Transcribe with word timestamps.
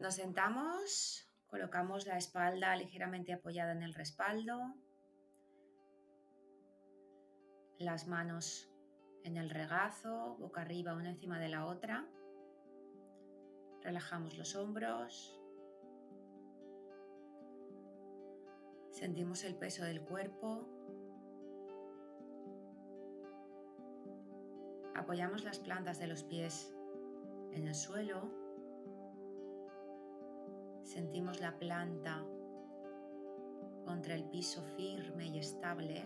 Nos 0.00 0.14
sentamos, 0.14 1.30
colocamos 1.46 2.06
la 2.06 2.16
espalda 2.16 2.74
ligeramente 2.74 3.34
apoyada 3.34 3.72
en 3.72 3.82
el 3.82 3.92
respaldo, 3.92 4.58
las 7.78 8.08
manos 8.08 8.72
en 9.24 9.36
el 9.36 9.50
regazo, 9.50 10.38
boca 10.38 10.62
arriba 10.62 10.94
una 10.94 11.10
encima 11.10 11.38
de 11.38 11.50
la 11.50 11.66
otra. 11.66 12.08
Relajamos 13.82 14.38
los 14.38 14.56
hombros. 14.56 15.38
Sentimos 18.90 19.44
el 19.44 19.54
peso 19.54 19.84
del 19.84 20.00
cuerpo. 20.00 20.66
Apoyamos 24.94 25.44
las 25.44 25.58
plantas 25.58 25.98
de 25.98 26.06
los 26.06 26.24
pies 26.24 26.74
en 27.52 27.68
el 27.68 27.74
suelo. 27.74 28.39
Sentimos 30.90 31.40
la 31.40 31.56
planta 31.56 32.26
contra 33.84 34.16
el 34.16 34.24
piso 34.24 34.60
firme 34.76 35.28
y 35.28 35.38
estable. 35.38 36.04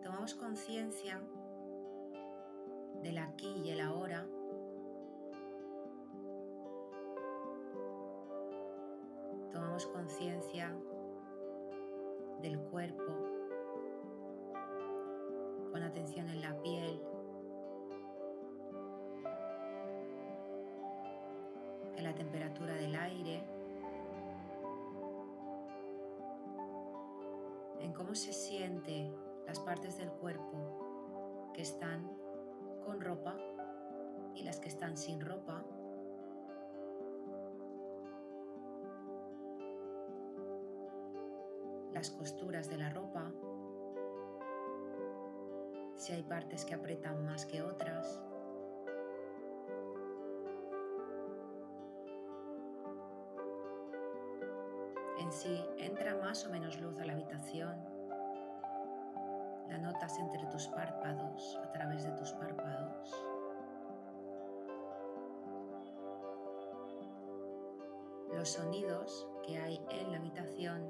Tomamos 0.00 0.36
conciencia 0.36 1.20
del 3.02 3.18
aquí 3.18 3.52
y 3.64 3.70
el 3.70 3.80
ahora. 3.80 4.28
Tomamos 9.50 9.86
conciencia 9.86 10.72
del 12.42 12.60
cuerpo 12.60 13.12
con 15.72 15.82
atención 15.82 16.28
en 16.28 16.42
la 16.42 16.56
piel, 16.62 17.02
la 22.10 22.16
temperatura 22.16 22.74
del 22.74 22.96
aire, 22.96 23.44
en 27.78 27.92
cómo 27.92 28.16
se 28.16 28.32
siente 28.32 29.12
las 29.46 29.60
partes 29.60 29.96
del 29.96 30.10
cuerpo 30.10 31.52
que 31.54 31.62
están 31.62 32.10
con 32.84 33.00
ropa 33.00 33.36
y 34.34 34.42
las 34.42 34.58
que 34.58 34.68
están 34.68 34.96
sin 34.96 35.20
ropa. 35.20 35.62
Las 41.92 42.10
costuras 42.10 42.68
de 42.68 42.76
la 42.76 42.90
ropa, 42.90 43.30
si 45.94 46.12
hay 46.12 46.24
partes 46.24 46.64
que 46.64 46.74
apretan 46.74 47.24
más 47.24 47.46
que 47.46 47.62
otras. 47.62 48.20
En 55.30 55.36
sí 55.36 55.64
entra 55.78 56.16
más 56.16 56.44
o 56.44 56.50
menos 56.50 56.80
luz 56.80 56.98
a 56.98 57.04
la 57.04 57.12
habitación 57.12 57.78
la 59.68 59.78
notas 59.78 60.18
entre 60.18 60.44
tus 60.46 60.66
párpados, 60.66 61.56
a 61.62 61.70
través 61.70 62.02
de 62.02 62.10
tus 62.10 62.32
párpados. 62.32 63.14
Los 68.34 68.48
sonidos 68.48 69.28
que 69.46 69.56
hay 69.56 69.80
en 69.90 70.10
la 70.10 70.18
habitación 70.18 70.84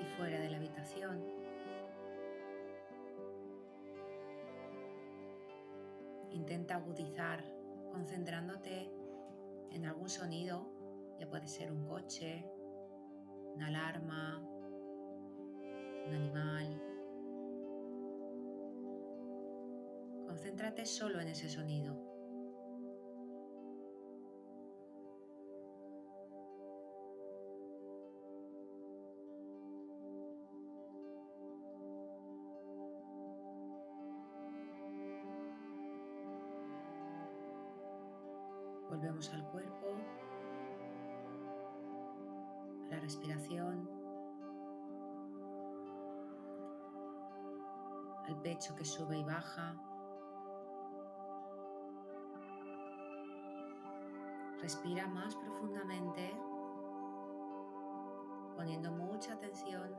y 0.00 0.04
fuera 0.16 0.38
de 0.38 0.50
la 0.50 0.58
habitación. 0.58 1.24
Intenta 6.30 6.76
agudizar 6.76 7.44
concentrándote 7.90 8.88
en 9.72 9.84
algún 9.84 10.08
sonido, 10.08 10.64
ya 11.18 11.28
puede 11.28 11.48
ser 11.48 11.72
un 11.72 11.88
coche, 11.88 12.48
una 13.54 13.66
alarma, 13.68 14.40
un 16.06 16.14
animal, 16.14 16.84
Concéntrate 20.34 20.84
solo 20.84 21.20
en 21.20 21.28
ese 21.28 21.48
sonido. 21.48 21.94
Volvemos 38.90 39.32
al 39.32 39.48
cuerpo, 39.50 39.96
a 42.86 42.94
la 42.94 43.00
respiración, 43.00 43.88
al 48.26 48.40
pecho 48.42 48.74
que 48.74 48.84
sube 48.84 49.18
y 49.18 49.24
baja. 49.24 49.74
Respira 54.60 55.06
más 55.08 55.36
profundamente, 55.36 56.34
poniendo 58.56 58.90
mucha 58.92 59.34
atención 59.34 59.94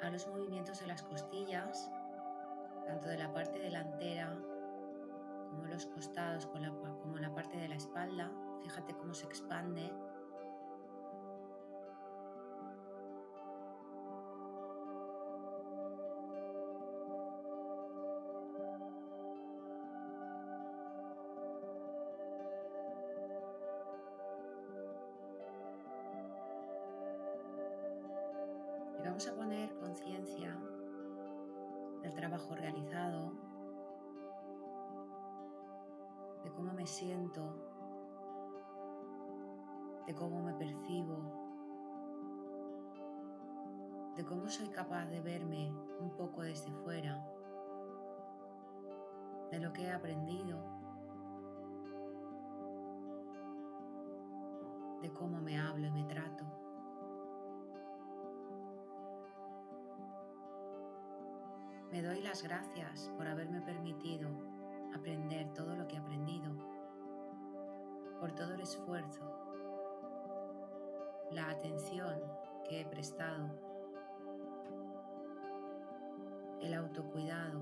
a 0.00 0.10
los 0.10 0.26
movimientos 0.28 0.80
de 0.80 0.86
las 0.86 1.02
costillas, 1.02 1.90
tanto 2.86 3.08
de 3.08 3.18
la 3.18 3.32
parte 3.32 3.58
delantera 3.58 4.36
como 5.50 5.66
los 5.66 5.86
costados, 5.86 6.46
como 6.46 7.18
la 7.18 7.34
parte 7.34 7.56
de 7.56 7.68
la 7.68 7.76
espalda. 7.76 8.30
Fíjate 8.62 8.94
cómo 8.94 9.12
se 9.12 9.26
expande 9.26 9.92
trabajo 32.32 32.54
realizado, 32.54 33.32
de 36.42 36.50
cómo 36.50 36.72
me 36.72 36.86
siento, 36.86 37.42
de 40.06 40.14
cómo 40.14 40.42
me 40.42 40.54
percibo, 40.54 41.18
de 44.16 44.24
cómo 44.24 44.48
soy 44.48 44.68
capaz 44.70 45.04
de 45.10 45.20
verme 45.20 45.74
un 46.00 46.08
poco 46.16 46.40
desde 46.40 46.72
fuera, 46.72 47.22
de 49.50 49.58
lo 49.58 49.70
que 49.74 49.82
he 49.82 49.92
aprendido, 49.92 50.58
de 55.02 55.12
cómo 55.12 55.38
me 55.38 55.60
hablo 55.60 55.86
y 55.86 55.90
me 55.90 56.04
trato. 56.04 56.61
Me 61.92 62.00
doy 62.02 62.22
las 62.22 62.42
gracias 62.42 63.10
por 63.18 63.28
haberme 63.28 63.60
permitido 63.60 64.30
aprender 64.94 65.52
todo 65.52 65.76
lo 65.76 65.86
que 65.86 65.96
he 65.96 65.98
aprendido, 65.98 66.50
por 68.18 68.32
todo 68.32 68.54
el 68.54 68.62
esfuerzo, 68.62 69.20
la 71.32 71.50
atención 71.50 72.18
que 72.66 72.80
he 72.80 72.86
prestado, 72.86 73.50
el 76.62 76.72
autocuidado, 76.72 77.60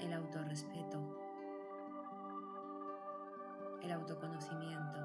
el 0.00 0.14
autorrespeto, 0.14 1.02
el 3.82 3.92
autoconocimiento. 3.92 5.00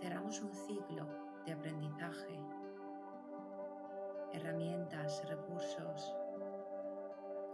cerramos 0.00 0.40
un 0.42 0.54
ciclo 0.54 1.27
de 1.48 1.54
aprendizaje, 1.54 2.38
herramientas, 4.34 5.26
recursos, 5.30 6.14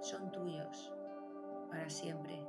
son 0.00 0.32
tuyos 0.32 0.92
para 1.70 1.88
siempre. 1.88 2.44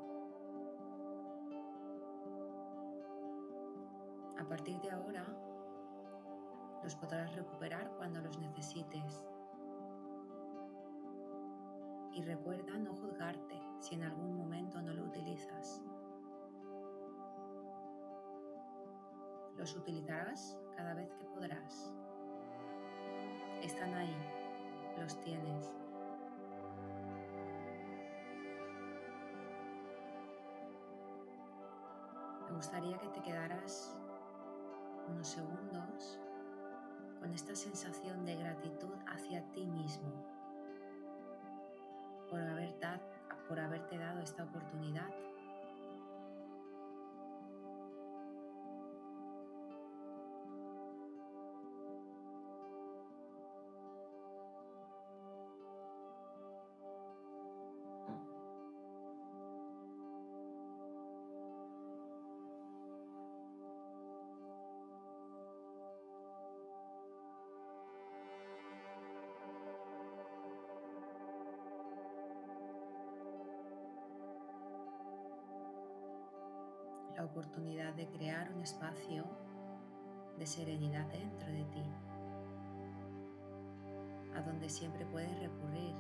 A 4.39 4.43
partir 4.43 4.81
de 4.81 4.89
ahora, 4.89 5.23
los 6.83 6.95
podrás 6.95 7.35
recuperar 7.35 7.91
cuando 7.95 8.21
los 8.21 8.39
necesites. 8.39 9.23
Y 12.11 12.23
recuerda 12.23 12.75
no 12.79 12.95
juzgarte 12.95 13.61
si 13.79 13.93
en 13.93 14.03
algún 14.03 14.35
momento 14.35 14.81
no 14.81 14.93
lo 14.93 15.03
utilizas. 15.03 15.83
los 19.65 19.77
utilizarás 19.77 20.55
cada 20.77 20.93
vez 20.93 21.11
que 21.13 21.25
podrás. 21.25 21.91
Están 23.63 23.95
ahí, 23.95 24.15
los 24.99 25.19
tienes. 25.21 25.73
Me 32.47 32.55
gustaría 32.55 32.95
que 32.99 33.07
te 33.07 33.21
quedaras 33.23 33.97
unos 35.09 35.27
segundos 35.27 36.19
con 37.19 37.33
esta 37.33 37.55
sensación 37.55 38.23
de 38.23 38.35
gratitud 38.35 38.93
hacia 39.07 39.51
ti 39.53 39.65
mismo 39.65 40.13
por, 42.29 42.39
haber 42.39 42.79
da, 42.79 43.01
por 43.47 43.59
haberte 43.59 43.97
dado 43.97 44.19
esta 44.19 44.43
oportunidad 44.43 45.09
la 77.15 77.23
oportunidad 77.23 77.93
de 77.93 78.07
crear 78.09 78.51
un 78.53 78.61
espacio 78.61 79.23
de 80.37 80.45
serenidad 80.45 81.05
dentro 81.07 81.47
de 81.49 81.63
ti, 81.65 81.83
a 84.35 84.41
donde 84.41 84.67
siempre 84.67 85.05
puedes 85.05 85.39
recurrir. 85.39 85.95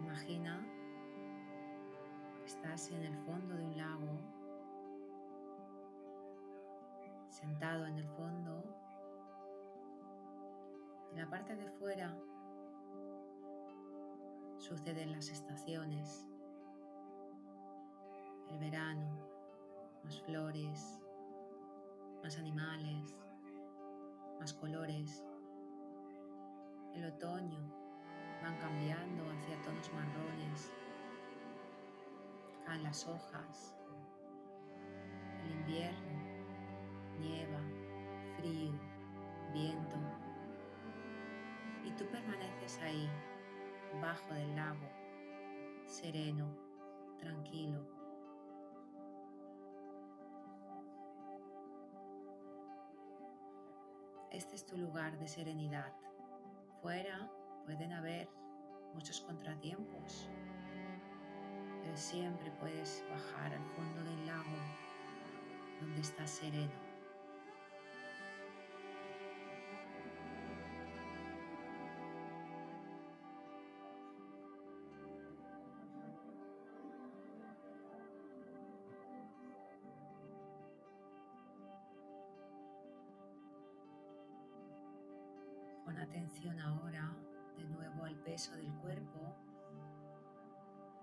Imagina 0.00 0.66
que 2.40 2.46
estás 2.46 2.90
en 2.90 3.04
el 3.04 3.16
fondo 3.18 3.54
de 3.54 3.64
un 3.64 3.76
lago, 3.76 4.18
sentado 7.28 7.86
en 7.86 7.98
el 7.98 8.08
fondo 8.08 8.81
en 11.12 11.18
la 11.18 11.28
parte 11.28 11.54
de 11.54 11.68
fuera 11.72 12.16
suceden 14.56 15.12
las 15.12 15.28
estaciones, 15.28 16.26
el 18.48 18.58
verano, 18.58 19.06
más 20.04 20.20
flores, 20.22 21.00
más 22.22 22.38
animales, 22.38 23.14
más 24.40 24.54
colores. 24.54 25.22
El 26.94 27.04
otoño 27.04 27.60
van 28.42 28.56
cambiando 28.58 29.30
hacia 29.32 29.60
tonos 29.62 29.92
marrones, 29.92 30.72
caen 32.64 32.82
las 32.84 33.06
hojas. 33.06 33.76
El 35.44 35.50
invierno 35.50 36.22
nieva, 37.20 37.60
frío, 38.38 38.72
viento 39.52 40.21
tú 41.96 42.06
permaneces 42.06 42.78
ahí, 42.80 43.08
bajo 44.00 44.32
del 44.34 44.54
lago, 44.56 44.88
sereno, 45.86 46.48
tranquilo. 47.18 47.80
Este 54.30 54.56
es 54.56 54.64
tu 54.64 54.78
lugar 54.78 55.18
de 55.18 55.28
serenidad. 55.28 55.92
Fuera 56.80 57.30
pueden 57.66 57.92
haber 57.92 58.28
muchos 58.94 59.20
contratiempos, 59.20 60.30
pero 61.82 61.96
siempre 61.96 62.50
puedes 62.52 63.04
bajar 63.10 63.52
al 63.52 63.64
fondo 63.66 64.02
del 64.02 64.26
lago 64.26 64.56
donde 65.80 66.00
estás 66.00 66.30
sereno. 66.30 66.81
Pon 85.84 85.98
atención 85.98 86.60
ahora 86.60 87.14
de 87.56 87.64
nuevo 87.64 88.04
al 88.04 88.16
peso 88.16 88.54
del 88.56 88.72
cuerpo 88.74 89.36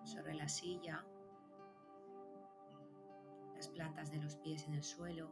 sobre 0.04 0.34
la 0.34 0.48
silla, 0.48 1.06
las 3.56 3.68
plantas 3.68 4.12
de 4.12 4.18
los 4.18 4.38
pies 4.38 4.68
en 4.68 4.74
el 4.76 4.84
suelo, 4.84 5.30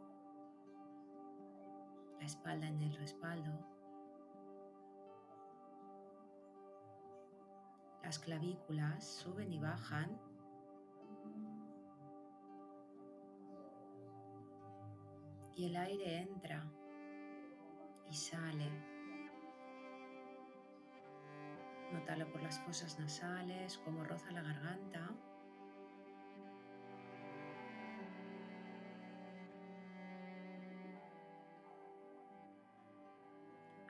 la 2.20 2.26
espalda 2.26 2.68
en 2.68 2.82
el 2.82 2.94
respaldo, 2.94 3.66
las 8.08 8.18
clavículas 8.18 9.04
suben 9.04 9.52
y 9.52 9.58
bajan. 9.58 10.18
Y 15.56 15.66
el 15.66 15.76
aire 15.76 16.20
entra 16.20 16.64
y 18.08 18.14
sale 18.14 18.97
Nótalo 21.92 22.30
por 22.30 22.42
las 22.42 22.58
fosas 22.60 22.98
nasales, 22.98 23.78
como 23.78 24.04
roza 24.04 24.30
la 24.30 24.42
garganta. 24.42 25.10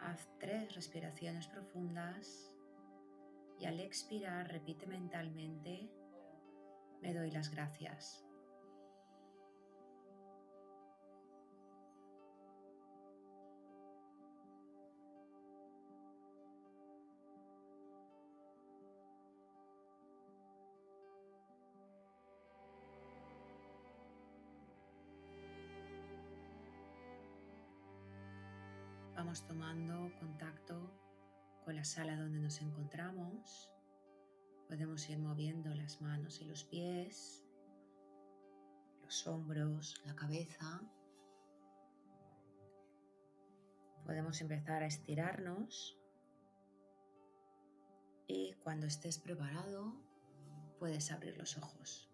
Haz 0.01 0.29
tres 0.39 0.75
respiraciones 0.75 1.49
profundas 1.49 2.53
y 3.59 3.67
al 3.67 3.81
expirar 3.81 4.49
repite 4.49 4.87
mentalmente, 4.87 5.91
me 7.03 7.13
doy 7.13 7.31
las 7.31 7.51
gracias. 7.51 8.28
Vamos 29.19 29.45
tomando 29.45 30.13
contacto 30.21 30.93
con 31.65 31.75
la 31.75 31.83
sala 31.83 32.17
donde 32.17 32.39
nos 32.39 32.61
encontramos. 32.61 33.69
Podemos 34.69 35.11
ir 35.11 35.19
moviendo 35.19 35.75
las 35.75 36.01
manos 36.01 36.41
y 36.41 36.45
los 36.45 36.63
pies, 36.63 37.45
los 39.03 39.27
hombros, 39.27 40.01
la 40.07 40.15
cabeza. 40.15 40.83
Podemos 44.07 44.41
empezar 44.41 44.85
a 44.85 44.87
estirarnos 44.87 45.99
y 48.29 48.53
cuando 48.63 48.87
estés 48.87 49.19
preparado 49.19 49.97
puedes 50.79 51.11
abrir 51.11 51.37
los 51.37 51.59
ojos. 51.59 52.08